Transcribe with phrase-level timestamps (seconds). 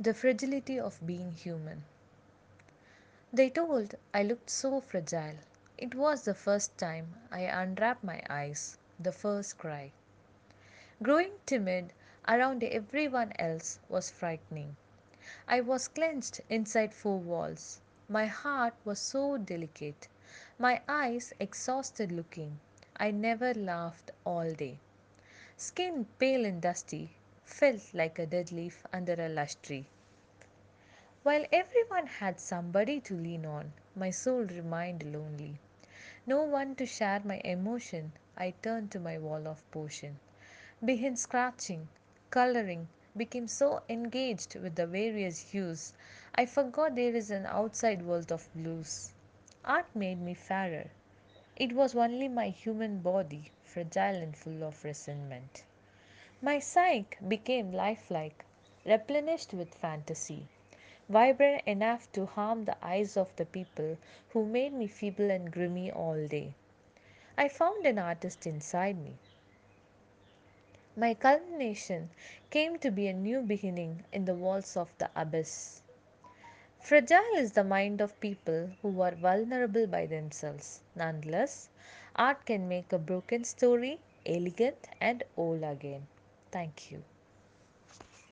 [0.00, 1.84] The fragility of being human.
[3.32, 5.36] They told I looked so fragile.
[5.78, 9.92] It was the first time I unwrapped my eyes, the first cry.
[11.00, 11.92] Growing timid
[12.26, 14.76] around everyone else was frightening.
[15.46, 17.80] I was clenched inside four walls.
[18.08, 20.08] My heart was so delicate,
[20.58, 22.58] my eyes exhausted looking.
[22.96, 24.80] I never laughed all day.
[25.56, 27.10] Skin pale and dusty,
[27.44, 29.86] felt like a dead leaf under a lush tree.
[31.22, 35.58] While everyone had somebody to lean on, my soul remained lonely.
[36.26, 40.18] No one to share my emotion, I turned to my wall of potion.
[40.84, 41.88] Behind scratching,
[42.30, 45.92] coloring, became so engaged with the various hues,
[46.34, 49.12] I forgot there is an outside world of blues.
[49.64, 50.90] Art made me fairer.
[51.56, 55.64] It was only my human body, fragile and full of resentment.
[56.44, 58.44] My psyche became lifelike,
[58.84, 60.46] replenished with fantasy
[61.08, 63.96] vibrant enough to harm the eyes of the people
[64.28, 66.52] who made me feeble and grimy all day.
[67.38, 69.14] I found an artist inside me.
[70.94, 72.10] My culmination
[72.50, 75.80] came to be a new beginning in the walls of the abyss.
[76.78, 80.82] Fragile is the mind of people who are vulnerable by themselves.
[80.94, 81.70] Nonetheless,
[82.16, 86.06] art can make a broken story elegant and whole again.
[86.54, 87.02] Thank you.